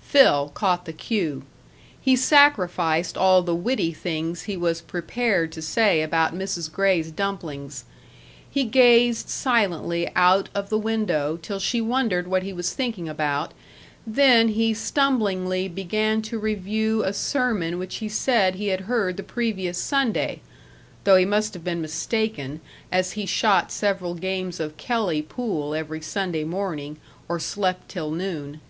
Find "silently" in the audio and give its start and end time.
9.28-10.10